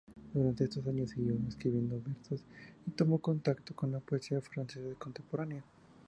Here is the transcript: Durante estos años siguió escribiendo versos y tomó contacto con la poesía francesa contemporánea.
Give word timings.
Durante 0.33 0.63
estos 0.63 0.87
años 0.87 1.11
siguió 1.11 1.35
escribiendo 1.47 2.01
versos 2.03 2.43
y 2.87 2.89
tomó 2.89 3.19
contacto 3.19 3.75
con 3.75 3.91
la 3.91 3.99
poesía 3.99 4.41
francesa 4.41 4.95
contemporánea. 4.97 5.63